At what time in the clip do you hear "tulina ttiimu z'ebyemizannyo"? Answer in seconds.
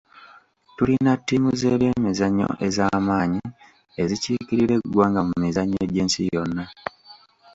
0.75-2.47